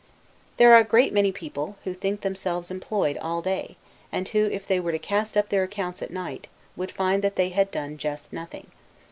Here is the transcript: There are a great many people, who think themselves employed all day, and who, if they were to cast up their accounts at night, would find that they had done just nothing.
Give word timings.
There 0.57 0.73
are 0.73 0.79
a 0.79 0.83
great 0.83 1.13
many 1.13 1.31
people, 1.31 1.75
who 1.83 1.93
think 1.93 2.21
themselves 2.21 2.71
employed 2.71 3.19
all 3.19 3.39
day, 3.43 3.75
and 4.11 4.27
who, 4.29 4.45
if 4.47 4.65
they 4.65 4.79
were 4.79 4.91
to 4.91 4.97
cast 4.97 5.37
up 5.37 5.49
their 5.49 5.61
accounts 5.61 6.01
at 6.01 6.09
night, 6.09 6.47
would 6.75 6.89
find 6.91 7.21
that 7.23 7.35
they 7.35 7.49
had 7.49 7.69
done 7.69 7.97
just 7.99 8.33
nothing. 8.33 8.71